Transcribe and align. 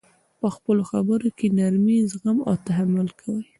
په 0.39 0.47
خپلو 0.55 0.81
خبر 0.91 1.19
کي 1.37 1.47
نرمي، 1.57 1.97
زغم 2.11 2.37
او 2.49 2.53
تحمل 2.67 3.07
کوئ! 3.19 3.41